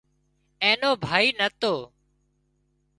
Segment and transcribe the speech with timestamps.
[0.63, 1.73] اين نو ڀائي نتو